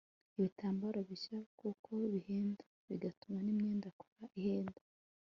[0.37, 4.81] ibitambaro bishya kuko bihenda bigatuma n'imyenda akora ihenda